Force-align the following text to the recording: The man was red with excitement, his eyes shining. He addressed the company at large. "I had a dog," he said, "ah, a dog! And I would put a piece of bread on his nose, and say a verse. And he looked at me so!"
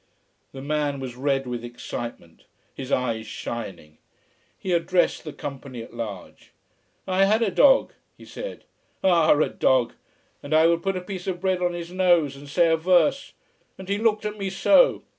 The 0.51 0.63
man 0.63 0.99
was 0.99 1.15
red 1.15 1.45
with 1.45 1.63
excitement, 1.63 2.45
his 2.73 2.91
eyes 2.91 3.27
shining. 3.27 3.99
He 4.57 4.71
addressed 4.73 5.23
the 5.23 5.31
company 5.31 5.83
at 5.83 5.93
large. 5.93 6.53
"I 7.07 7.25
had 7.25 7.43
a 7.43 7.51
dog," 7.51 7.93
he 8.17 8.25
said, 8.25 8.63
"ah, 9.03 9.37
a 9.37 9.49
dog! 9.49 9.93
And 10.41 10.55
I 10.55 10.65
would 10.65 10.81
put 10.81 10.97
a 10.97 11.01
piece 11.01 11.27
of 11.27 11.39
bread 11.39 11.61
on 11.61 11.73
his 11.73 11.91
nose, 11.91 12.35
and 12.35 12.49
say 12.49 12.67
a 12.71 12.77
verse. 12.77 13.33
And 13.77 13.89
he 13.89 13.99
looked 13.99 14.25
at 14.25 14.39
me 14.39 14.49
so!" 14.49 15.03